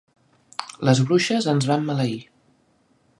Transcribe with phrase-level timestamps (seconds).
[0.87, 2.19] Les bruixes ens van maleir.